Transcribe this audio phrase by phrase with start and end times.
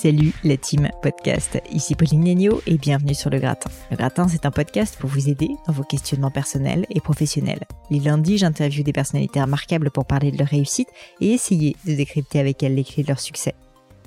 [0.00, 3.68] Salut la team podcast, ici Pauline Negno et bienvenue sur Le Gratin.
[3.90, 7.64] Le Gratin, c'est un podcast pour vous aider dans vos questionnements personnels et professionnels.
[7.90, 10.86] Les lundis, j'interviewe des personnalités remarquables pour parler de leur réussite
[11.20, 13.56] et essayer de décrypter avec elles les clés de leur succès.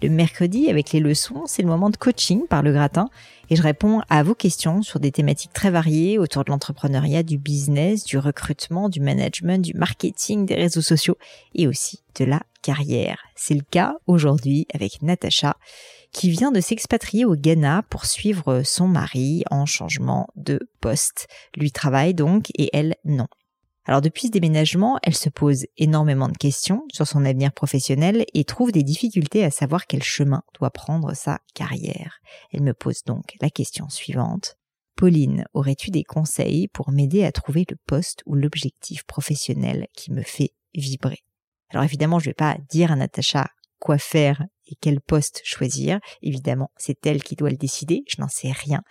[0.01, 3.07] Le mercredi, avec les leçons, c'est le moment de coaching par le gratin
[3.51, 7.37] et je réponds à vos questions sur des thématiques très variées autour de l'entrepreneuriat, du
[7.37, 11.17] business, du recrutement, du management, du marketing, des réseaux sociaux
[11.53, 13.19] et aussi de la carrière.
[13.35, 15.55] C'est le cas aujourd'hui avec Natacha
[16.11, 21.27] qui vient de s'expatrier au Ghana pour suivre son mari en changement de poste.
[21.55, 23.27] Lui travaille donc et elle non.
[23.85, 28.43] Alors depuis ce déménagement, elle se pose énormément de questions sur son avenir professionnel et
[28.43, 32.19] trouve des difficultés à savoir quel chemin doit prendre sa carrière.
[32.53, 34.57] Elle me pose donc la question suivante.
[34.95, 40.21] Pauline, aurais-tu des conseils pour m'aider à trouver le poste ou l'objectif professionnel qui me
[40.21, 41.23] fait vibrer?
[41.71, 43.47] Alors évidemment, je ne vais pas dire à Natacha
[43.79, 45.99] quoi faire et quel poste choisir.
[46.21, 48.83] Évidemment, c'est elle qui doit le décider, je n'en sais rien.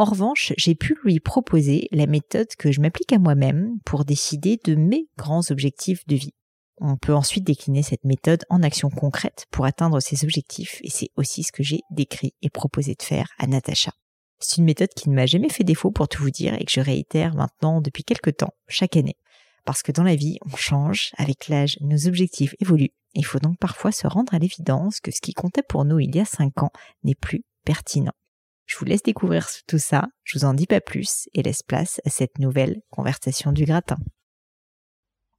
[0.00, 4.58] En revanche, j'ai pu lui proposer la méthode que je m'applique à moi-même pour décider
[4.64, 6.32] de mes grands objectifs de vie.
[6.78, 11.10] On peut ensuite décliner cette méthode en actions concrètes pour atteindre ces objectifs et c'est
[11.16, 13.92] aussi ce que j'ai décrit et proposé de faire à Natacha.
[14.38, 16.72] C'est une méthode qui ne m'a jamais fait défaut pour tout vous dire et que
[16.72, 19.18] je réitère maintenant depuis quelques temps, chaque année.
[19.66, 22.94] Parce que dans la vie, on change, avec l'âge, nos objectifs évoluent.
[23.12, 26.16] Il faut donc parfois se rendre à l'évidence que ce qui comptait pour nous il
[26.16, 26.72] y a cinq ans
[27.04, 28.14] n'est plus pertinent.
[28.70, 32.00] Je vous laisse découvrir tout ça, je vous en dis pas plus et laisse place
[32.06, 33.96] à cette nouvelle conversation du gratin.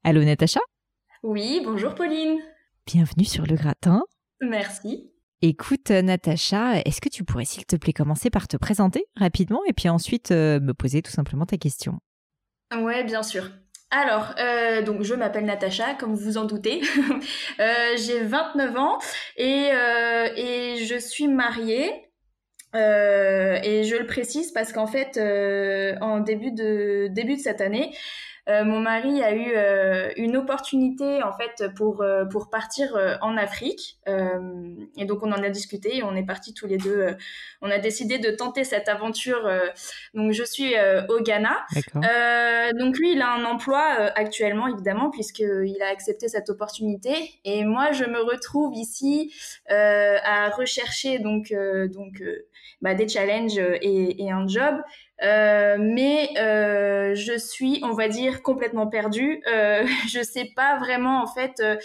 [0.04, 0.60] Allô Natacha?
[1.24, 2.42] Oui, bonjour Pauline.
[2.86, 4.04] Bienvenue sur le gratin.
[4.42, 5.14] Merci.
[5.42, 9.72] Écoute Natacha, est-ce que tu pourrais s'il te plaît commencer par te présenter rapidement et
[9.72, 12.02] puis ensuite euh, me poser tout simplement ta question?
[12.76, 13.50] Ouais, bien sûr.
[13.92, 16.82] Alors, euh, donc je m'appelle Natacha, comme vous en doutez.
[17.62, 18.98] euh, J'ai 29 ans
[19.38, 22.11] et, euh, et je suis mariée.
[22.76, 27.62] Euh, et je le précise parce qu'en fait, euh, en début de début de cette
[27.62, 27.92] année,
[28.48, 33.38] mon mari a eu euh, une opportunité en fait pour euh, pour partir euh, en
[33.38, 33.98] Afrique
[34.98, 37.16] et donc on en a discuté et on est partis tous les deux.
[37.62, 39.50] on a décidé de tenter cette aventure.
[40.14, 40.74] donc je suis
[41.10, 41.66] au Ghana.
[42.78, 43.82] donc lui il a un emploi
[44.16, 47.14] actuellement évidemment puisqu'il a accepté cette opportunité
[47.46, 49.34] et moi je me retrouve ici
[49.70, 51.54] à rechercher donc
[51.94, 52.22] donc
[52.82, 54.76] bah, des challenges et, et un job.
[55.24, 59.42] Euh, mais euh, je suis, on va dire, complètement perdue.
[59.52, 61.78] Euh, je sais pas vraiment en fait euh,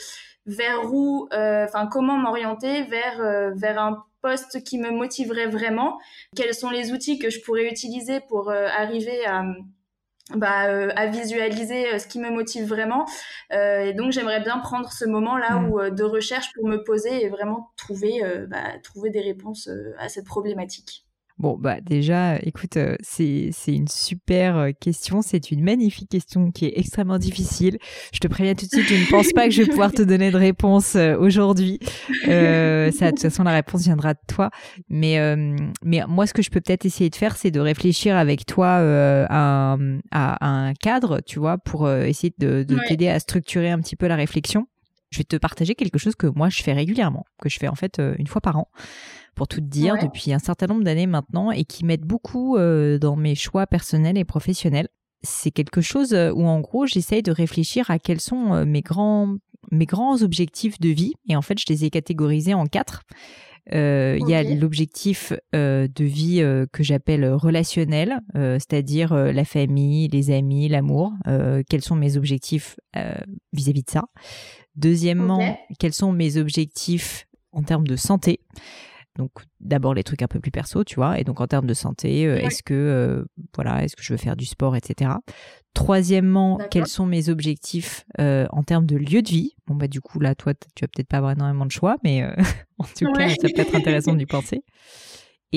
[0.46, 5.98] vers où, euh, enfin comment m'orienter vers vers un poste qui me motiverait vraiment.
[6.34, 9.44] Quels sont les outils que je pourrais utiliser pour arriver à
[10.34, 13.06] bah, à visualiser ce qui me motive vraiment.
[13.52, 15.70] et donc j'aimerais bien prendre ce moment-là mmh.
[15.70, 19.68] où de recherche pour me poser et vraiment trouver bah, trouver des réponses
[19.98, 21.05] à cette problématique.
[21.38, 25.20] Bon, bah déjà, écoute, euh, c'est une super euh, question.
[25.20, 27.76] C'est une magnifique question qui est extrêmement difficile.
[28.14, 30.00] Je te préviens tout de suite, je ne pense pas que je vais pouvoir te
[30.00, 31.78] donner de réponse euh, aujourd'hui.
[32.26, 34.50] Euh, ça, de toute façon, la réponse viendra de toi.
[34.88, 35.18] Mais,
[35.84, 38.78] mais moi, ce que je peux peut-être essayer de faire, c'est de réfléchir avec toi
[39.28, 39.76] à,
[40.10, 44.06] à, un cadre, tu vois, pour essayer de, de t'aider à structurer un petit peu
[44.06, 44.66] la réflexion.
[45.16, 47.74] Je vais te partager quelque chose que moi, je fais régulièrement, que je fais en
[47.74, 48.68] fait une fois par an
[49.34, 52.98] pour tout te dire, depuis un certain nombre d'années maintenant, et qui m'aide beaucoup euh,
[52.98, 54.88] dans mes choix personnels et professionnels.
[55.22, 58.82] C'est quelque chose euh, où, en gros, j'essaye de réfléchir à quels sont euh, mes
[58.82, 59.36] grands,
[59.70, 61.14] mes grands objectifs de vie.
[61.30, 63.02] Et en fait, je les ai catégorisés en quatre.
[63.72, 70.08] Euh, il y a l'objectif euh, de vie euh, que j'appelle relationnel, c'est-à-dire la famille,
[70.08, 71.12] les amis, l'amour.
[71.68, 72.76] quels sont mes objectifs
[73.52, 74.04] vis-à-vis de ça?
[74.76, 78.40] Deuxièmement, quels sont mes objectifs en termes de santé?
[79.16, 79.30] Donc
[79.60, 81.18] d'abord les trucs un peu plus perso, tu vois.
[81.18, 84.44] Et donc en termes de santé, est-ce que voilà, est-ce que je veux faire du
[84.44, 85.12] sport, etc.
[85.72, 89.54] Troisièmement, quels sont mes objectifs en termes de lieu de vie?
[89.66, 92.22] Bon bah du coup là, toi, tu vas peut-être pas avoir énormément de choix, mais
[92.78, 94.62] en tout cas, ça peut être intéressant d'y penser.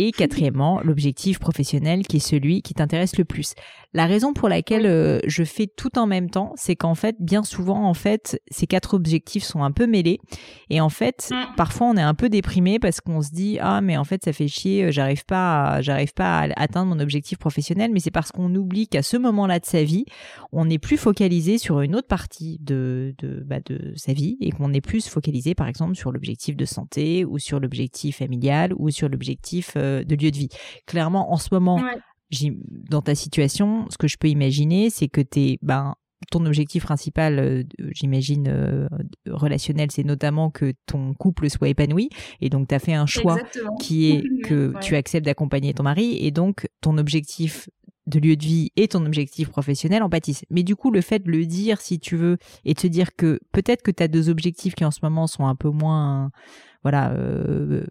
[0.01, 3.53] Et quatrièmement, l'objectif professionnel qui est celui qui t'intéresse le plus.
[3.93, 7.43] La raison pour laquelle euh, je fais tout en même temps, c'est qu'en fait, bien
[7.43, 10.21] souvent, en fait, ces quatre objectifs sont un peu mêlés.
[10.69, 11.55] Et en fait, mm.
[11.57, 14.31] parfois, on est un peu déprimé parce qu'on se dit ah mais en fait, ça
[14.31, 17.91] fait chier, euh, j'arrive pas, j'arrive pas à atteindre mon objectif professionnel.
[17.91, 20.05] Mais c'est parce qu'on oublie qu'à ce moment-là de sa vie,
[20.53, 24.51] on n'est plus focalisé sur une autre partie de de, bah, de sa vie et
[24.51, 28.91] qu'on est plus focalisé, par exemple, sur l'objectif de santé ou sur l'objectif familial ou
[28.91, 30.49] sur l'objectif euh, de lieu de vie.
[30.85, 31.81] Clairement, en ce moment,
[32.89, 35.95] dans ta situation, ce que je peux imaginer, c'est que tu ben,
[36.31, 38.87] ton objectif principal, euh, j'imagine, euh,
[39.27, 42.09] relationnel, c'est notamment que ton couple soit épanoui.
[42.41, 43.37] Et donc, tu as fait un choix
[43.79, 46.17] qui est que tu acceptes d'accompagner ton mari.
[46.19, 47.69] Et donc, ton objectif
[48.09, 50.45] de lieu de vie et ton objectif professionnel en pâtissent.
[50.49, 53.15] Mais du coup, le fait de le dire, si tu veux, et de te dire
[53.15, 56.31] que peut-être que tu as deux objectifs qui en ce moment sont un peu moins
[56.83, 57.85] voilà euh,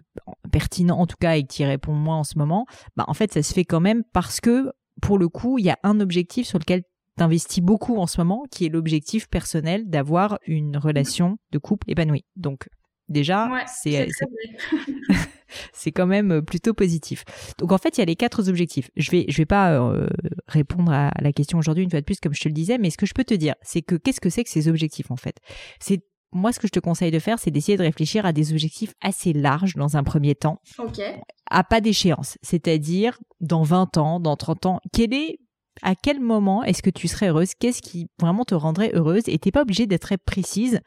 [0.50, 2.66] pertinent en tout cas et qui répond moins en ce moment,
[2.96, 4.72] bah en fait ça se fait quand même parce que
[5.02, 6.82] pour le coup il y a un objectif sur lequel
[7.16, 12.24] t'investis beaucoup en ce moment qui est l'objectif personnel d'avoir une relation de couple épanouie.
[12.36, 12.68] Donc
[13.08, 14.08] déjà c'est
[15.72, 17.24] c'est quand même plutôt positif.
[17.58, 18.90] Donc en fait, il y a les quatre objectifs.
[18.96, 20.08] Je vais je vais pas euh,
[20.46, 22.90] répondre à la question aujourd'hui une fois de plus comme je te le disais, mais
[22.90, 25.16] ce que je peux te dire, c'est que qu'est-ce que c'est que ces objectifs en
[25.16, 25.36] fait?
[25.80, 26.02] C'est
[26.32, 28.92] moi, ce que je te conseille de faire, c'est d'essayer de réfléchir à des objectifs
[29.00, 30.60] assez larges dans un premier temps.
[31.50, 32.36] À pas d'échéance.
[32.42, 35.38] C'est-à-dire, dans 20 ans, dans 30 ans, quel est,
[35.82, 37.52] à quel moment est-ce que tu serais heureuse?
[37.58, 39.22] Qu'est-ce qui vraiment te rendrait heureuse?
[39.26, 40.80] Et t'es pas obligé d'être très précise.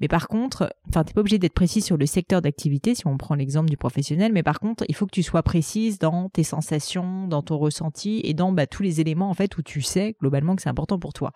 [0.00, 3.16] Mais par contre, enfin, t'es pas obligé d'être précis sur le secteur d'activité, si on
[3.16, 6.42] prend l'exemple du professionnel, mais par contre, il faut que tu sois précise dans tes
[6.44, 10.16] sensations, dans ton ressenti et dans bah, tous les éléments en fait où tu sais
[10.20, 11.32] globalement que c'est important pour toi.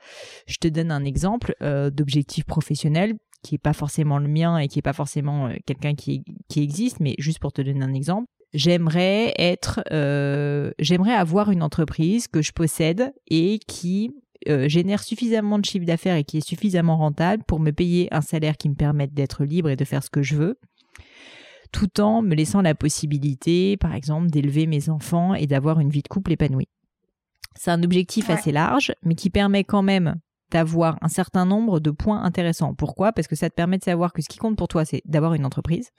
[0.46, 4.68] Je te donne un exemple euh, d'objectif professionnel qui est pas forcément le mien et
[4.68, 7.94] qui est pas forcément euh, quelqu'un qui, qui existe, mais juste pour te donner un
[7.94, 14.10] exemple, j'aimerais être, euh, j'aimerais avoir une entreprise que je possède et qui
[14.48, 18.20] euh, génère suffisamment de chiffre d'affaires et qui est suffisamment rentable pour me payer un
[18.20, 20.58] salaire qui me permette d'être libre et de faire ce que je veux,
[21.72, 26.02] tout en me laissant la possibilité, par exemple, d'élever mes enfants et d'avoir une vie
[26.02, 26.68] de couple épanouie.
[27.56, 31.90] C'est un objectif assez large, mais qui permet quand même d'avoir un certain nombre de
[31.90, 32.74] points intéressants.
[32.74, 33.12] Pourquoi?
[33.12, 35.34] Parce que ça te permet de savoir que ce qui compte pour toi, c'est d'avoir
[35.34, 35.90] une entreprise.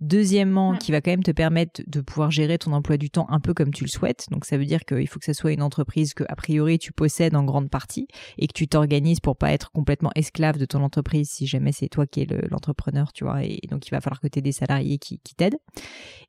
[0.00, 3.40] Deuxièmement, qui va quand même te permettre de pouvoir gérer ton emploi du temps un
[3.40, 4.26] peu comme tu le souhaites.
[4.30, 6.92] Donc ça veut dire qu'il faut que ça soit une entreprise que a priori tu
[6.92, 8.06] possèdes en grande partie
[8.38, 11.88] et que tu t'organises pour pas être complètement esclave de ton entreprise si jamais c'est
[11.88, 13.42] toi qui es l'entrepreneur, tu vois.
[13.44, 15.58] Et donc il va falloir que tu aies des salariés qui, qui t'aident.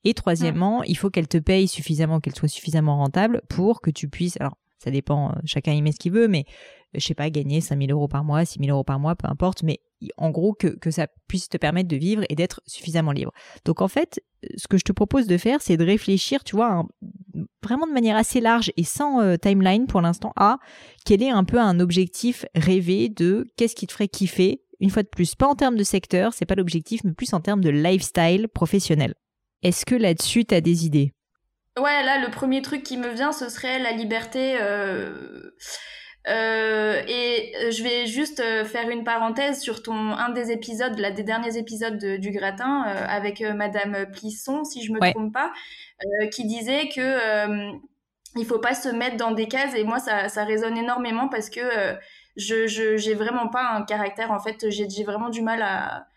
[0.04, 4.08] Et troisièmement, il faut qu'elle te paye suffisamment, qu'elle soit suffisamment rentable pour que tu
[4.08, 4.38] puisses.
[4.40, 6.46] Alors ça dépend, chacun y met ce qu'il veut, mais
[6.94, 9.80] je sais pas, gagner 5000 euros par mois, 6000 euros par mois, peu importe, mais
[10.18, 13.32] en gros que, que ça puisse te permettre de vivre et d'être suffisamment libre.
[13.66, 14.22] Donc en fait,
[14.56, 16.86] ce que je te propose de faire, c'est de réfléchir, tu vois,
[17.64, 20.60] vraiment de manière assez large et sans euh, timeline pour l'instant, à
[21.06, 25.04] quel est un peu un objectif rêvé de qu'est-ce qui te ferait kiffer, une fois
[25.04, 27.70] de plus, pas en termes de secteur, c'est pas l'objectif, mais plus en termes de
[27.70, 29.16] lifestyle professionnel.
[29.64, 31.14] Est-ce que là-dessus, tu as des idées?
[31.78, 34.58] Ouais, là, le premier truc qui me vient, ce serait la liberté.
[34.60, 35.52] Euh
[36.28, 41.12] euh, et euh, je vais juste faire une parenthèse sur ton un des épisodes, là,
[41.12, 45.54] des derniers épisodes du gratin avec Madame Plisson, si je me trompe pas,
[46.32, 47.72] qui disait que
[48.36, 49.74] il faut pas se mettre dans des cases.
[49.76, 51.62] Et moi, ça, ça résonne énormément parce que
[52.36, 52.68] je
[52.98, 54.32] j'ai vraiment pas un caractère.
[54.32, 56.08] En fait, j'ai vraiment du mal à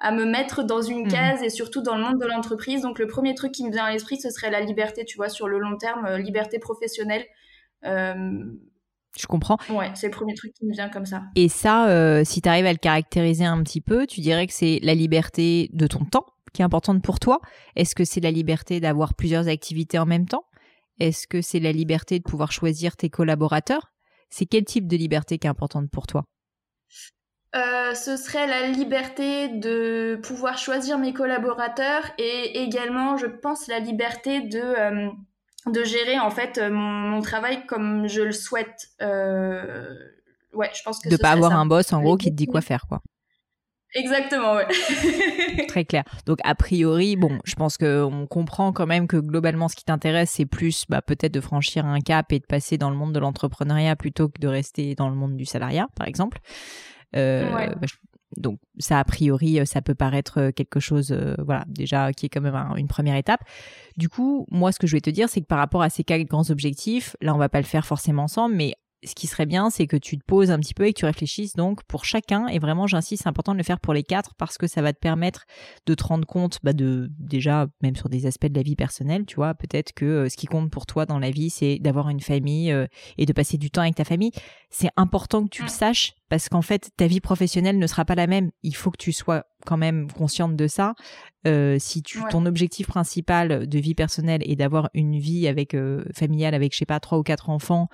[0.00, 1.08] à me mettre dans une mmh.
[1.08, 2.82] case et surtout dans le monde de l'entreprise.
[2.82, 5.28] Donc le premier truc qui me vient à l'esprit, ce serait la liberté, tu vois,
[5.28, 7.24] sur le long terme, liberté professionnelle.
[7.84, 8.44] Euh,
[9.18, 9.58] je comprends.
[9.70, 11.22] Ouais, c'est le premier truc qui me vient comme ça.
[11.34, 14.52] Et ça, euh, si tu arrives à le caractériser un petit peu, tu dirais que
[14.52, 17.40] c'est la liberté de ton temps qui est importante pour toi
[17.76, 20.44] Est-ce que c'est la liberté d'avoir plusieurs activités en même temps?
[21.00, 23.92] Est-ce que c'est la liberté de pouvoir choisir tes collaborateurs?
[24.30, 26.24] C'est quel type de liberté qui est importante pour toi?
[27.56, 33.78] Euh, ce serait la liberté de pouvoir choisir mes collaborateurs et également, je pense, la
[33.78, 35.08] liberté de euh,
[35.66, 38.88] de gérer en fait euh, mon, travail comme je le souhaite.
[39.02, 39.94] Euh,
[40.52, 42.60] ouais, je pense que de pas avoir un boss en gros qui te dit quoi
[42.60, 43.00] faire quoi.
[43.94, 44.66] Exactement, ouais.
[45.68, 46.04] Très clair.
[46.26, 50.32] Donc a priori, bon, je pense qu'on comprend quand même que globalement, ce qui t'intéresse,
[50.32, 53.18] c'est plus bah, peut-être de franchir un cap et de passer dans le monde de
[53.18, 56.38] l'entrepreneuriat plutôt que de rester dans le monde du salariat, par exemple.
[57.16, 57.86] Euh, bah,
[58.36, 62.40] donc ça, a priori, ça peut paraître quelque chose, euh, voilà, déjà qui est quand
[62.40, 63.40] même une première étape.
[63.96, 66.04] Du coup, moi, ce que je vais te dire, c'est que par rapport à ces
[66.04, 68.74] quatre grands objectifs, là, on va pas le faire forcément ensemble, mais
[69.04, 71.04] ce qui serait bien, c'est que tu te poses un petit peu et que tu
[71.04, 72.48] réfléchisses donc pour chacun.
[72.48, 74.92] Et vraiment, j'insiste, c'est important de le faire pour les quatre parce que ça va
[74.92, 75.44] te permettre
[75.86, 79.24] de te rendre compte, bah de déjà même sur des aspects de la vie personnelle,
[79.24, 82.08] tu vois, peut-être que euh, ce qui compte pour toi dans la vie, c'est d'avoir
[82.08, 82.86] une famille euh,
[83.18, 84.32] et de passer du temps avec ta famille.
[84.70, 88.14] C'est important que tu le saches parce qu'en fait, ta vie professionnelle ne sera pas
[88.14, 88.50] la même.
[88.62, 90.94] Il faut que tu sois quand même consciente de ça.
[91.46, 95.76] Euh, si tu, ton objectif principal de vie personnelle est d'avoir une vie avec
[96.14, 97.88] familiale avec je sais pas trois ou quatre enfants,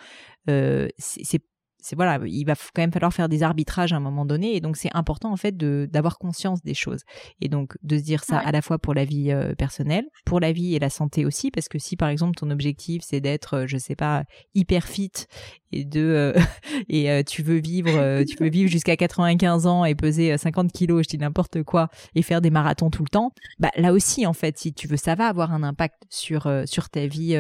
[0.51, 1.43] euh, c'est
[1.85, 4.61] c'est voilà, il va quand même falloir faire des arbitrages à un moment donné, et
[4.61, 7.03] donc c'est important en fait de d'avoir conscience des choses,
[7.43, 10.41] et donc de se dire ça à la fois pour la vie euh, personnelle, pour
[10.41, 13.59] la vie et la santé aussi, parce que si par exemple ton objectif c'est d'être,
[13.59, 14.25] euh, je sais pas,
[14.55, 15.13] hyper fit
[15.73, 16.33] et de euh,
[16.89, 21.09] et tu veux vivre, tu veux vivre jusqu'à 95 ans et peser 50 kilos, je
[21.11, 24.57] dis n'importe quoi, et faire des marathons tout le temps, bah là aussi en fait,
[24.57, 27.37] si tu veux, ça va avoir un impact sur sur ta vie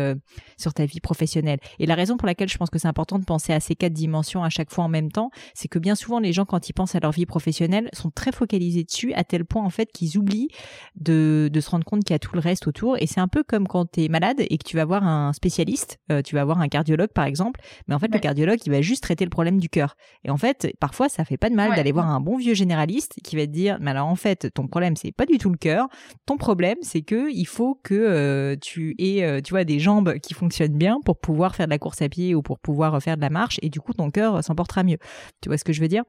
[0.58, 1.60] sur ta vie professionnelle.
[1.78, 3.94] Et la raison pour laquelle je pense que c'est important de penser à ces quatre
[3.94, 6.72] dimensions à chaque fois en même temps, c'est que bien souvent les gens quand ils
[6.72, 10.18] pensent à leur vie professionnelle sont très focalisés dessus à tel point en fait qu'ils
[10.18, 10.48] oublient
[10.96, 12.96] de, se rendre compte qu'il y a tout le reste autour.
[13.00, 15.32] Et c'est un peu comme quand tu es malade et que tu vas voir un
[15.32, 18.70] spécialiste, euh, tu vas voir un cardiologue par exemple, mais en fait le cardiologue il
[18.70, 19.96] va juste traiter le problème du cœur.
[20.24, 23.14] Et en fait parfois ça fait pas de mal d'aller voir un bon vieux généraliste
[23.22, 25.56] qui va te dire mais alors en fait ton problème c'est pas du tout le
[25.56, 25.88] cœur,
[26.26, 30.18] ton problème c'est que il faut que euh, tu aies euh, tu vois des jambes
[30.18, 33.16] qui fonctionnent bien pour pouvoir faire de la course à pied ou pour pouvoir faire
[33.16, 34.98] de la marche et du coup ton cœur s'en portera mieux.
[35.40, 36.04] Tu vois ce que je veux dire?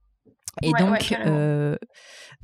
[0.62, 1.76] Et donc, euh,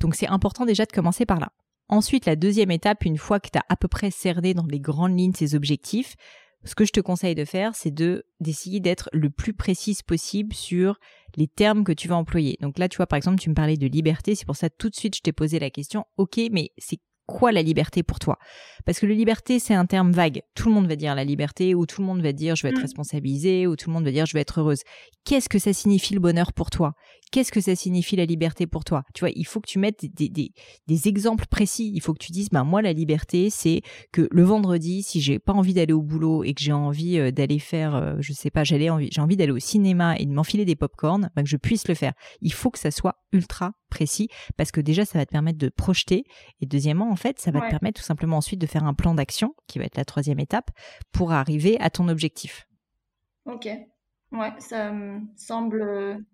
[0.00, 1.52] donc c'est important déjà de commencer par là.
[1.88, 4.80] Ensuite, la deuxième étape, une fois que tu as à peu près cerné dans les
[4.80, 6.16] grandes lignes ces objectifs,
[6.64, 10.54] ce que je te conseille de faire, c'est de d'essayer d'être le plus précise possible
[10.54, 10.98] sur
[11.36, 12.56] les termes que tu vas employer.
[12.60, 14.88] Donc là, tu vois, par exemple, tu me parlais de liberté, c'est pour ça tout
[14.88, 18.38] de suite je t'ai posé la question, ok, mais c'est quoi la liberté pour toi?
[18.84, 20.42] Parce que la liberté, c'est un terme vague.
[20.54, 22.70] Tout le monde va dire la liberté, ou tout le monde va dire je vais
[22.70, 22.82] être mmh.
[22.82, 24.82] responsabilisé, ou tout le monde va dire je vais être heureuse.
[25.24, 26.94] Qu'est-ce que ça signifie le bonheur pour toi?
[27.32, 29.02] Qu'est-ce que ça signifie la liberté pour toi?
[29.14, 30.52] Tu vois, il faut que tu mettes des, des,
[30.86, 31.90] des, exemples précis.
[31.92, 35.38] Il faut que tu dises, ben moi la liberté, c'est que le vendredi, si j'ai
[35.38, 38.50] pas envie d'aller au boulot et que j'ai envie euh, d'aller faire, euh, je sais
[38.50, 41.88] pas, j'ai envie d'aller au cinéma et de m'enfiler des pop-corn, ben que je puisse
[41.88, 42.12] le faire.
[42.42, 45.70] Il faut que ça soit ultra précis parce que déjà ça va te permettre de
[45.70, 46.24] projeter
[46.60, 49.14] et deuxièmement en fait ça va te permettre tout simplement ensuite de faire un plan
[49.14, 50.70] d'action qui va être la troisième étape
[51.12, 52.68] pour arriver à ton objectif.
[53.46, 53.66] Ok,
[54.32, 56.24] ouais, ça me semble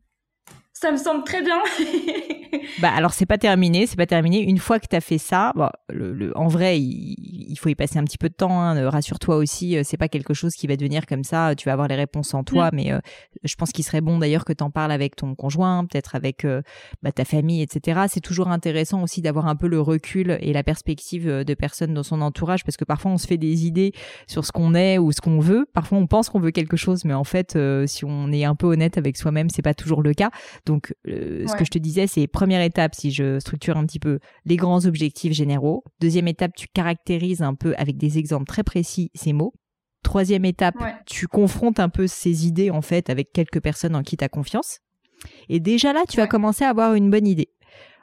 [0.80, 1.60] ça me semble très bien.
[2.80, 4.40] bah alors c'est pas terminé, c'est pas terminé.
[4.40, 5.52] Une fois que tu as fait ça,
[5.88, 8.60] le, en vrai, il, faut y passer un petit peu de temps.
[8.60, 8.88] Hein.
[8.88, 11.54] Rassure-toi aussi, euh, c'est pas quelque chose qui va devenir comme ça.
[11.56, 12.76] Tu vas avoir les réponses en toi, mm.
[12.76, 13.00] mais euh,
[13.42, 16.44] je pense qu'il serait bon d'ailleurs que tu en parles avec ton conjoint, peut-être avec
[16.44, 16.62] euh,
[17.02, 18.02] bah, ta famille, etc.
[18.08, 22.04] C'est toujours intéressant aussi d'avoir un peu le recul et la perspective de personnes dans
[22.04, 23.92] son entourage, parce que parfois on se fait des idées
[24.28, 25.66] sur ce qu'on est ou ce qu'on veut.
[25.72, 28.66] Parfois on pense qu'on veut quelque chose, mais en fait, si on est un peu
[28.68, 30.30] honnête avec soi-même, c'est pas toujours le cas.
[30.68, 33.98] Donc, euh, ce que je te disais, c'est première étape, si je structure un petit
[33.98, 35.82] peu les grands objectifs généraux.
[35.98, 39.54] Deuxième étape, tu caractérises un peu avec des exemples très précis ces mots.
[40.04, 44.18] Troisième étape, tu confrontes un peu ces idées en fait avec quelques personnes en qui
[44.18, 44.80] tu as confiance.
[45.48, 47.48] Et déjà là, tu vas commencer à avoir une bonne idée.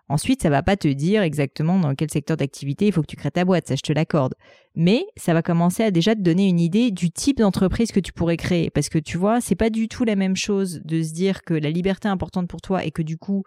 [0.07, 3.15] Ensuite, ça va pas te dire exactement dans quel secteur d'activité il faut que tu
[3.15, 4.35] crées ta boîte, ça je te l'accorde.
[4.75, 8.13] Mais ça va commencer à déjà te donner une idée du type d'entreprise que tu
[8.13, 8.69] pourrais créer.
[8.69, 11.53] Parce que tu vois, c'est pas du tout la même chose de se dire que
[11.53, 13.43] la liberté est importante pour toi et que du coup,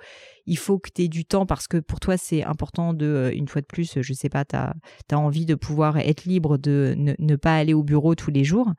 [0.46, 3.32] il faut que tu aies du temps parce que pour toi, c'est important de, euh,
[3.32, 4.74] une fois de plus, je sais pas, tu as,
[5.12, 8.72] envie de pouvoir être libre de ne, pas aller au bureau tous les jours.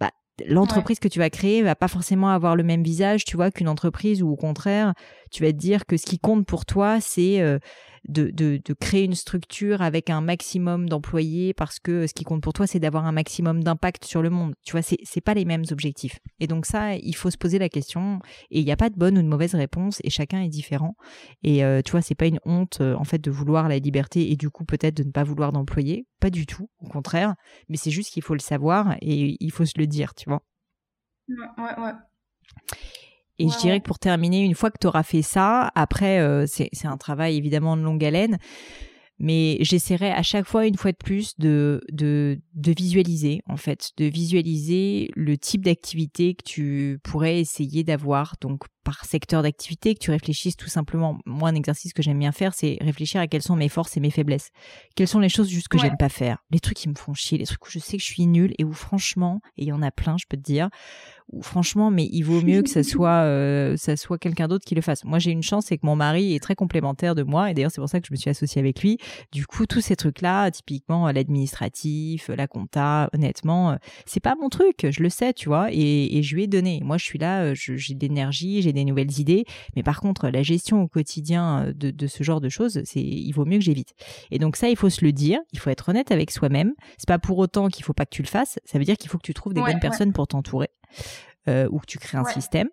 [0.00, 0.10] Bah,
[0.46, 3.68] l'entreprise que tu vas créer va pas forcément avoir le même visage, tu vois, qu'une
[3.68, 4.94] entreprise où au contraire,
[5.30, 7.58] tu vas te dire que ce qui compte pour toi, c'est euh,
[8.08, 12.52] de, de, créer une structure avec un maximum d'employés parce que ce qui compte pour
[12.52, 14.54] toi, c'est d'avoir un maximum d'impact sur le monde.
[14.64, 16.18] Tu vois, c'est, c'est pas les mêmes objectifs.
[16.40, 18.96] Et donc ça, il faut se poser la question et il n'y a pas de
[18.96, 20.96] bonne ou de mauvaise réponse et chacun est différent.
[21.42, 24.30] Et euh, tu vois, c'est pas une honte euh, en fait de vouloir la liberté
[24.32, 26.06] et du coup peut-être de ne pas vouloir d'employés.
[26.20, 27.34] Pas du tout, au contraire.
[27.68, 30.42] Mais c'est juste qu'il faut le savoir et il faut se le dire, tu vois.
[31.28, 31.92] Ouais, ouais, ouais.
[33.38, 36.46] Et je dirais que pour terminer, une fois que tu auras fait ça, après, euh,
[36.46, 38.38] c'est un travail évidemment de longue haleine.
[39.20, 43.90] mais j'essaierai à chaque fois, une fois de plus, de, de, de visualiser, en fait,
[43.96, 48.36] de visualiser le type d'activité que tu pourrais essayer d'avoir.
[48.40, 51.18] Donc, par secteur d'activité, que tu réfléchisses tout simplement.
[51.26, 54.00] Moi, un exercice que j'aime bien faire, c'est réfléchir à quelles sont mes forces et
[54.00, 54.50] mes faiblesses.
[54.94, 56.38] Quelles sont les choses juste que j'aime pas faire?
[56.50, 58.54] Les trucs qui me font chier, les trucs où je sais que je suis nulle
[58.58, 60.70] et où franchement, et il y en a plein, je peux te dire,
[61.42, 64.80] franchement, mais il vaut mieux que ça soit, euh, ça soit quelqu'un d'autre qui le
[64.80, 65.04] fasse.
[65.04, 67.70] Moi, j'ai une chance, c'est que mon mari est très complémentaire de moi, et d'ailleurs,
[67.70, 68.98] c'est pour ça que je me suis associée avec lui.
[69.32, 74.86] Du coup, tous ces trucs-là, typiquement l'administratif, la compta, honnêtement, euh, c'est pas mon truc,
[74.90, 76.80] je le sais, tu vois, et, je lui ai donné.
[76.82, 79.44] Moi, je suis là, euh, j'ai de l'énergie, j'ai des nouvelles idées,
[79.76, 83.32] mais par contre, la gestion au quotidien de, de ce genre de choses, c'est, il
[83.32, 83.94] vaut mieux que j'évite.
[84.30, 86.74] Et donc ça, il faut se le dire, il faut être honnête avec soi-même.
[86.96, 88.58] C'est pas pour autant qu'il faut pas que tu le fasses.
[88.64, 90.68] Ça veut dire qu'il faut que tu trouves des bonnes personnes pour t'entourer.
[91.48, 92.68] Euh, ou que tu crées un système.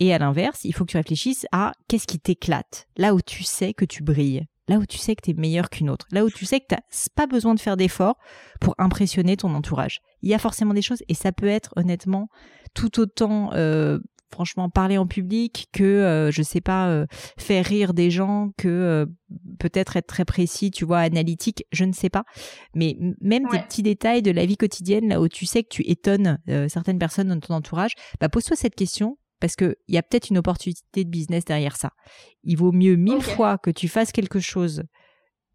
[0.00, 3.44] Et à l'inverse, il faut que tu réfléchisses à qu'est-ce qui t'éclate, là où tu
[3.44, 6.24] sais que tu brilles, là où tu sais que tu es meilleur qu'une autre, là
[6.24, 8.16] où tu sais que tu n'as pas besoin de faire d'efforts
[8.60, 10.00] pour impressionner ton entourage.
[10.22, 12.26] Il y a forcément des choses, et ça peut être honnêtement
[12.74, 14.00] tout autant euh,
[14.32, 17.06] franchement parler en public que euh, je sais pas euh,
[17.38, 19.06] faire rire des gens que euh,
[19.58, 22.24] peut-être être très précis tu vois analytique je ne sais pas.
[22.74, 25.82] Mais même des petits détails de la vie quotidienne là où tu sais que tu
[25.88, 30.30] étonnes certaines personnes dans ton entourage bah pose-toi cette question parce qu'il y a peut-être
[30.30, 31.90] une opportunité de business derrière ça.
[32.44, 34.84] Il vaut mieux mille fois que tu fasses quelque chose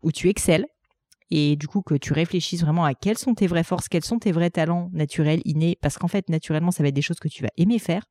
[0.03, 0.65] où tu excelles
[1.29, 4.19] et du coup que tu réfléchisses vraiment à quelles sont tes vraies forces, quels sont
[4.19, 7.27] tes vrais talents naturels, innés, parce qu'en fait, naturellement, ça va être des choses que
[7.27, 8.03] tu vas aimer faire,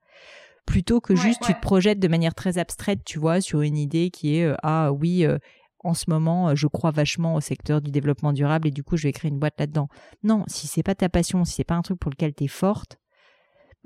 [0.67, 4.11] plutôt que juste tu te projettes de manière très abstraite, tu vois, sur une idée
[4.11, 5.39] qui est euh, ah oui, euh,
[5.85, 8.97] en ce moment, euh, je crois vachement au secteur du développement durable et du coup,
[8.97, 9.89] je vais créer une boîte là-dedans.
[10.23, 12.49] Non, si c'est pas ta passion, si c'est pas un truc pour lequel tu es
[12.49, 12.99] forte,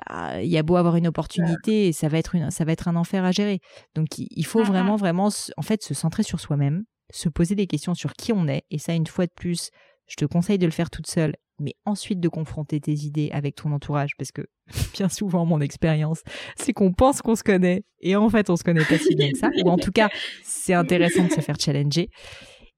[0.08, 2.72] bah, il y a beau avoir une opportunité, et ça va être une, ça va
[2.72, 3.60] être un enfer à gérer.
[3.94, 7.94] Donc il faut vraiment vraiment en fait se centrer sur soi-même, se poser des questions
[7.94, 9.70] sur qui on est et ça une fois de plus,
[10.06, 13.54] je te conseille de le faire toute seule mais ensuite de confronter tes idées avec
[13.54, 14.42] ton entourage, parce que
[14.94, 16.22] bien souvent, mon expérience,
[16.56, 19.30] c'est qu'on pense qu'on se connaît, et en fait, on se connaît pas si bien
[19.30, 20.08] que ça, ou en tout cas,
[20.42, 22.08] c'est intéressant de se faire challenger.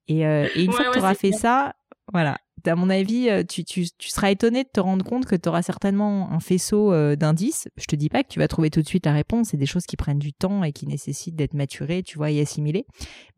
[0.09, 1.75] Et, euh, une fois que tu auras fait ça,
[2.13, 5.49] voilà, à mon avis, euh, tu, tu, seras étonné de te rendre compte que tu
[5.49, 7.69] auras certainement un faisceau euh, d'indices.
[7.77, 9.67] Je te dis pas que tu vas trouver tout de suite la réponse, c'est des
[9.67, 12.87] choses qui prennent du temps et qui nécessitent d'être maturées, tu vois, et assimilées.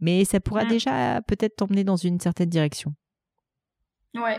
[0.01, 2.95] Mais ça pourra déjà peut-être t'emmener dans une certaine direction.
[4.15, 4.39] Ouais,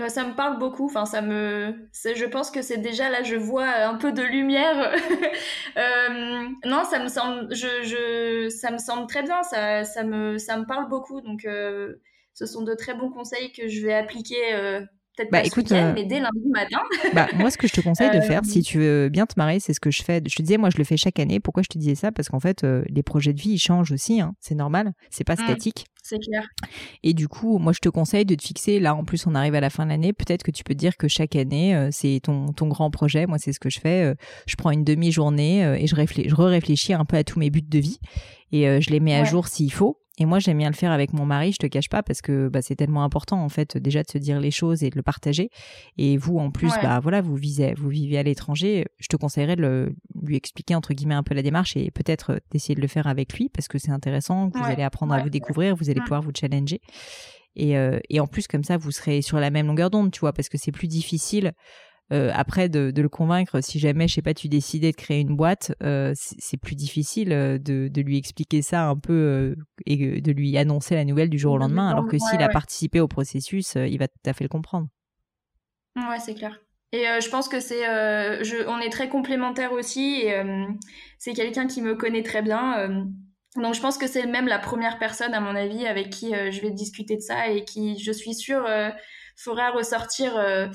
[0.00, 0.86] euh, ça me parle beaucoup.
[0.86, 4.92] Enfin, ça me, je pense que c'est déjà là, je vois un peu de lumière.
[5.78, 9.42] euh, non, ça me semble, je, je, ça me semble très bien.
[9.42, 11.20] Ça, ça me, ça me parle beaucoup.
[11.22, 11.94] Donc, euh,
[12.34, 14.82] ce sont de très bons conseils que je vais appliquer euh,
[15.16, 16.78] peut-être bah, pas écoute, euh, mais dès lundi matin.
[17.14, 19.60] bah, moi, ce que je te conseille de faire, si tu veux bien te marrer,
[19.60, 20.22] c'est ce que je fais.
[20.26, 21.40] Je te disais, moi, je le fais chaque année.
[21.40, 22.12] Pourquoi je te disais ça?
[22.12, 24.20] Parce qu'en fait, euh, les projets de vie, ils changent aussi.
[24.20, 24.34] Hein.
[24.40, 24.92] C'est normal.
[25.10, 25.86] C'est pas mmh, statique.
[26.02, 26.46] c'est clair.
[27.02, 28.78] Et du coup, moi, je te conseille de te fixer.
[28.78, 30.12] Là, en plus, on arrive à la fin de l'année.
[30.12, 33.26] Peut-être que tu peux te dire que chaque année, euh, c'est ton, ton grand projet.
[33.26, 34.14] Moi, c'est ce que je fais.
[34.46, 37.78] je prends une demi-journée et je, je réfléchis un peu à tous mes buts de
[37.78, 37.98] vie
[38.52, 39.98] et je les mets à jour s'il faut.
[40.18, 42.48] Et moi, j'aime bien le faire avec mon mari, je te cache pas, parce que
[42.48, 45.02] bah, c'est tellement important, en fait, déjà de se dire les choses et de le
[45.02, 45.50] partager.
[45.98, 48.86] Et vous, en plus, bah voilà, vous, visez, vous vivez à l'étranger.
[48.98, 52.74] Je te conseillerais de lui expliquer, entre guillemets, un peu la démarche et peut-être d'essayer
[52.74, 55.76] de le faire avec lui, parce que c'est intéressant, vous allez apprendre à vous découvrir,
[55.76, 56.80] vous allez pouvoir vous challenger.
[57.54, 60.20] Et, euh, et en plus, comme ça, vous serez sur la même longueur d'onde, tu
[60.20, 61.52] vois, parce que c'est plus difficile
[62.12, 65.34] euh, après de, le convaincre si jamais je sais pas tu décidais de créer une
[65.34, 70.56] boîte euh, c'est plus difficile euh, de, lui expliquer ça un peu et de lui
[70.56, 73.98] annoncer la nouvelle du jour au lendemain alors que s'il a participé au processus il
[73.98, 74.86] va tout à fait le comprendre.
[75.96, 76.60] Ouais c'est clair.
[76.92, 77.88] Et je pense que c'est
[78.68, 80.40] on est très complémentaires aussi et
[81.18, 83.04] c'est quelqu'un qui me connaît très bien
[83.56, 86.60] donc je pense que c'est même la première personne à mon avis avec qui je
[86.60, 88.64] vais discuter de ça et qui je suis sûre
[89.36, 90.66] fera ressortir euh,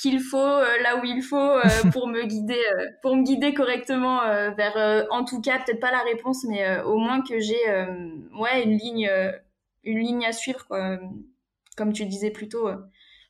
[0.00, 2.60] qu'il faut euh, là où il faut euh, pour me guider
[3.02, 4.20] pour me guider correctement
[4.56, 7.60] vers en tout cas peut-être pas la réponse mais au moins que j'ai
[8.38, 9.10] ouais une ligne
[9.84, 10.98] une ligne à suivre quoi
[11.76, 12.68] comme tu disais plutôt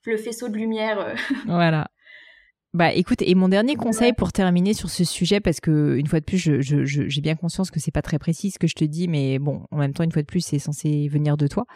[0.05, 1.15] le faisceau de lumière
[1.47, 1.89] voilà.
[2.73, 6.21] Bah écoute, et mon dernier conseil pour terminer sur ce sujet, parce que une fois
[6.21, 8.77] de plus, j'ai je, je, bien conscience que c'est pas très précis ce que je
[8.77, 11.49] te dis, mais bon, en même temps, une fois de plus, c'est censé venir de
[11.49, 11.67] toi.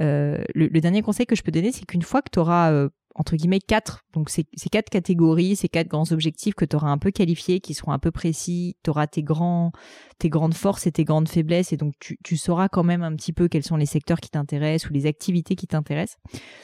[0.00, 2.72] Euh, le, le, dernier conseil que je peux donner, c'est qu'une fois que tu auras
[2.72, 2.88] euh,
[3.20, 4.06] entre guillemets quatre.
[4.14, 7.74] Donc c'est quatre catégories, ces quatre grands objectifs que tu auras un peu qualifiés, qui
[7.74, 8.76] seront un peu précis.
[8.82, 9.72] Tu auras tes grands,
[10.18, 13.14] tes grandes forces et tes grandes faiblesses, et donc tu, tu sauras quand même un
[13.14, 16.16] petit peu quels sont les secteurs qui t'intéressent ou les activités qui t'intéressent.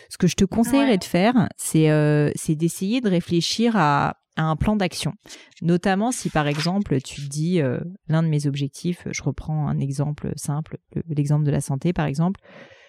[0.08, 4.44] Ce que je te conseillerais de faire, c'est euh, c'est d'essayer de réfléchir à, à
[4.44, 5.12] un plan d'action.
[5.60, 9.78] Notamment si par exemple tu te dis euh, l'un de mes objectifs, je reprends un
[9.78, 12.40] exemple simple, l'exemple de la santé par exemple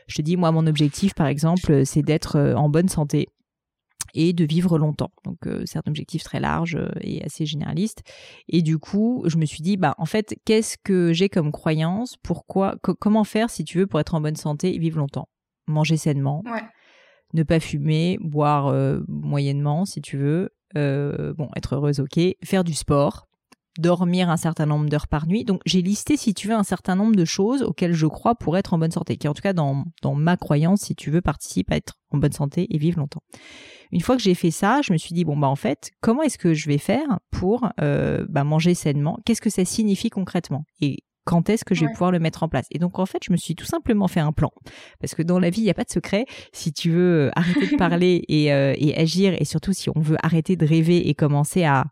[0.07, 3.27] Je te dis, moi, mon objectif, par exemple, c'est d'être en bonne santé
[4.13, 5.11] et de vivre longtemps.
[5.23, 8.03] Donc euh, c'est un objectif très large euh, et assez généraliste.
[8.47, 12.17] Et du coup, je me suis dit, bah en fait, qu'est-ce que j'ai comme croyance?
[12.23, 15.29] Pourquoi Comment faire si tu veux pour être en bonne santé et vivre longtemps?
[15.67, 16.43] Manger sainement,
[17.33, 20.49] ne pas fumer, boire euh, moyennement si tu veux.
[20.73, 22.19] bon, être heureuse, ok.
[22.43, 23.26] Faire du sport,
[23.79, 25.43] dormir un certain nombre d'heures par nuit.
[25.43, 28.57] Donc j'ai listé, si tu veux, un certain nombre de choses auxquelles je crois pour
[28.57, 31.21] être en bonne santé, qui en tout cas dans, dans ma croyance, si tu veux,
[31.21, 33.21] participe à être en bonne santé et vivre longtemps.
[33.91, 36.21] Une fois que j'ai fait ça, je me suis dit, bon, bah en fait, comment
[36.21, 39.17] est-ce que je vais faire pour euh, bah, manger sainement?
[39.25, 40.65] Qu'est-ce que ça signifie concrètement?
[40.81, 42.67] Et quand est-ce que je vais pouvoir le mettre en place?
[42.71, 44.49] Et donc en fait, je me suis tout simplement fait un plan.
[45.01, 46.25] Parce que dans la vie, il n'y a pas de secret.
[46.53, 50.15] Si tu veux euh, arrêter de parler euh, et, agir, et surtout si on veut
[50.23, 51.85] arrêter de rêver et commencer à,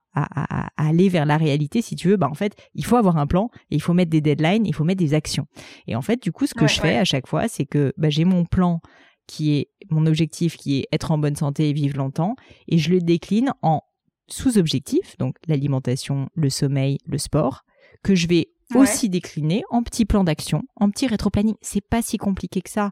[0.78, 3.50] aller vers la réalité, si tu veux, bah en fait, il faut avoir un plan
[3.72, 5.48] et il faut mettre des deadlines, il faut mettre des actions.
[5.88, 8.10] Et en fait, du coup, ce que je fais à chaque fois, c'est que bah,
[8.10, 8.82] j'ai mon plan
[9.28, 12.36] qui est mon objectif, qui est être en bonne santé et vivre longtemps,
[12.68, 13.82] et je le décline en
[14.28, 17.62] sous-objectifs, donc l'alimentation, le sommeil, le sport,
[18.04, 21.56] que je vais aussi décliner en petits plans d'action, en petits rétro-planning.
[21.62, 22.92] C'est pas si compliqué que ça.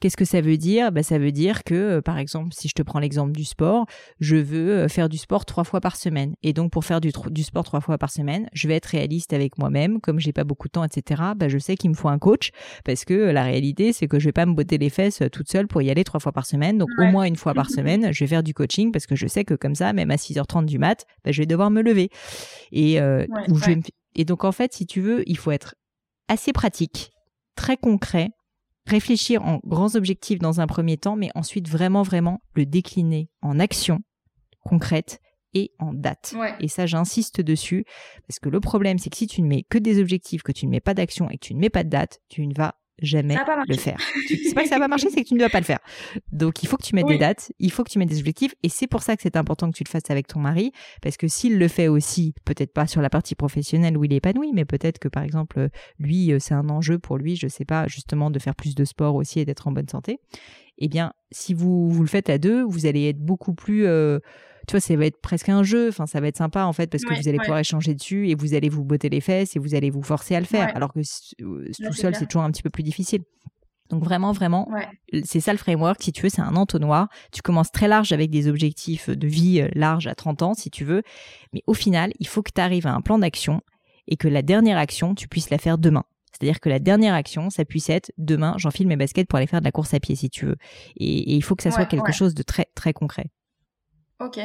[0.00, 0.92] Qu'est-ce que ça veut dire?
[0.92, 3.86] Bah, Ça veut dire que, euh, par exemple, si je te prends l'exemple du sport,
[4.20, 6.34] je veux euh, faire du sport trois fois par semaine.
[6.42, 9.56] Et donc, pour faire du, sport trois fois par semaine, je vais être réaliste avec
[9.56, 10.00] moi-même.
[10.00, 12.50] Comme j'ai pas beaucoup de temps, etc., bah, je sais qu'il me faut un coach
[12.84, 15.50] parce que la réalité, c'est que je vais pas me botter les fesses euh, toute
[15.50, 16.76] seule pour y aller trois fois par semaine.
[16.76, 19.26] Donc, au moins une fois par semaine, je vais faire du coaching parce que je
[19.26, 22.10] sais que comme ça, même à 6h30 du mat, bah, je vais devoir me lever.
[22.72, 22.98] Et,
[24.16, 25.74] et donc, en fait, si tu veux, il faut être
[26.28, 27.10] assez pratique,
[27.56, 28.30] très concret,
[28.86, 33.58] réfléchir en grands objectifs dans un premier temps, mais ensuite vraiment, vraiment le décliner en
[33.58, 34.00] action
[34.60, 35.20] concrète
[35.54, 36.34] et en date.
[36.60, 37.84] Et ça, j'insiste dessus,
[38.26, 40.66] parce que le problème, c'est que si tu ne mets que des objectifs, que tu
[40.66, 42.74] ne mets pas d'action et que tu ne mets pas de date, tu ne vas
[43.00, 43.36] jamais
[43.68, 43.98] le faire.
[44.28, 45.80] C'est pas que ça va marcher, c'est que tu ne dois pas le faire.
[46.32, 48.54] Donc il faut que tu mettes des dates, il faut que tu mettes des objectifs,
[48.62, 51.16] et c'est pour ça que c'est important que tu le fasses avec ton mari, parce
[51.16, 54.52] que s'il le fait aussi, peut-être pas sur la partie professionnelle où il est épanoui,
[54.52, 57.86] mais peut-être que par exemple lui, euh, c'est un enjeu pour lui, je sais pas,
[57.88, 60.20] justement de faire plus de sport aussi et d'être en bonne santé.
[60.78, 64.18] Eh bien, si vous vous le faites à deux, vous allez être beaucoup plus euh,
[64.66, 65.88] tu vois, ça va être presque un jeu.
[65.88, 68.34] Enfin, ça va être sympa en fait parce que vous allez pouvoir échanger dessus et
[68.34, 70.74] vous allez vous botter les fesses et vous allez vous forcer à le faire.
[70.74, 73.22] Alors que euh, tout seul, c'est toujours un petit peu plus difficile.
[73.90, 74.68] Donc vraiment, vraiment,
[75.24, 76.02] c'est ça le framework.
[76.02, 77.08] Si tu veux, c'est un entonnoir.
[77.32, 80.70] Tu commences très large avec des objectifs de vie euh, large à 30 ans, si
[80.70, 81.02] tu veux.
[81.52, 83.60] Mais au final, il faut que tu arrives à un plan d'action
[84.08, 86.04] et que la dernière action, tu puisses la faire demain.
[86.34, 89.60] C'est-à-dire que la dernière action, ça puisse être demain, j'enfile mes baskets pour aller faire
[89.60, 90.56] de la course à pied, si tu veux.
[90.96, 93.26] Et, il faut que ça soit quelque chose de très, très concret.
[94.20, 94.40] Ok.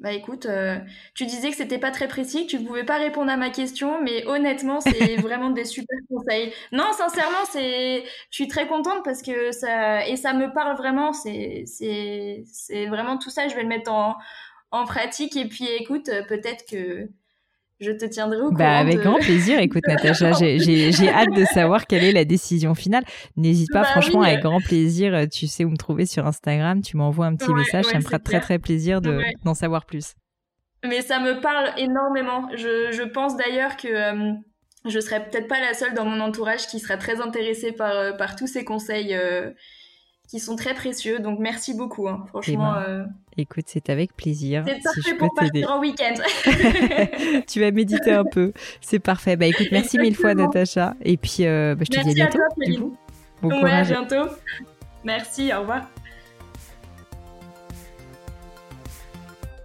[0.00, 0.78] Bah écoute, euh,
[1.14, 4.02] tu disais que c'était pas très précis, que tu pouvais pas répondre à ma question,
[4.02, 6.54] mais honnêtement, c'est vraiment des super conseils.
[6.72, 11.12] Non, sincèrement, c'est, je suis très contente parce que ça et ça me parle vraiment.
[11.12, 13.46] C'est, c'est, c'est vraiment tout ça.
[13.48, 14.16] Je vais le mettre en,
[14.70, 17.10] en pratique et puis écoute, peut-être que
[17.80, 18.58] je te tiendrai au bah, courant.
[18.58, 19.58] Bah, avec grand plaisir.
[19.60, 23.04] Écoute, Natacha, j'ai hâte de savoir quelle est la décision finale.
[23.36, 25.26] N'hésite pas, bah franchement, avec grand plaisir.
[25.30, 26.82] Tu sais où me trouver sur Instagram.
[26.82, 27.86] Tu m'envoies un petit message.
[27.86, 30.14] ça me fera très, très plaisir d'en savoir plus.
[30.84, 32.48] Mais ça me parle énormément.
[32.54, 34.32] Je, je pense d'ailleurs que euh,
[34.86, 38.12] je serais peut-être pas la seule dans mon entourage qui sera très intéressée par, euh,
[38.12, 39.14] par tous ces conseils.
[39.14, 39.50] Euh,
[40.30, 41.18] qui sont très précieux.
[41.18, 42.24] Donc merci beaucoup, hein.
[42.28, 42.74] franchement.
[42.78, 43.04] Eh ben, euh,
[43.36, 44.64] écoute, c'est avec plaisir.
[44.64, 46.14] C'est parfait pour partir en week-end.
[47.48, 48.52] tu vas méditer un peu.
[48.80, 49.34] C'est parfait.
[49.36, 50.94] Bah écoute, merci mille fois Natacha.
[51.02, 52.38] Et puis euh, bah, je te dis à bientôt.
[52.38, 52.90] À toi,
[53.42, 53.90] Bon courage.
[53.90, 54.30] à bientôt.
[55.02, 55.90] Merci, au revoir.